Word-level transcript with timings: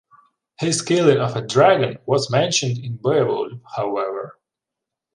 His 0.59 0.81
killing 0.81 1.19
of 1.19 1.35
a 1.35 1.45
dragon 1.45 1.99
was 2.07 2.31
mentioned 2.31 2.79
in 2.83 2.97
"Beowulf", 2.97 3.53
however. 3.75 4.39